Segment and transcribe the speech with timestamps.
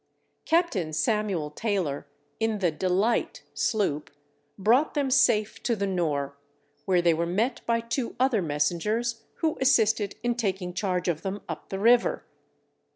[0.45, 2.07] Captain Samuel Taylor,
[2.39, 4.09] in the Delight sloop,
[4.57, 6.35] brought them safe to the Nore,
[6.85, 11.43] where they were met by two other messengers, who assisted in taking charge of them
[11.47, 12.23] up the river.